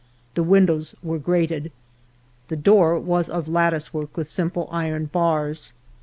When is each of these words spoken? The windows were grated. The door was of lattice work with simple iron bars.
The 0.33 0.41
windows 0.41 0.95
were 1.03 1.19
grated. 1.19 1.71
The 2.47 2.55
door 2.55 2.97
was 2.99 3.29
of 3.29 3.47
lattice 3.47 3.93
work 3.93 4.17
with 4.17 4.27
simple 4.29 4.67
iron 4.71 5.05
bars. 5.05 5.73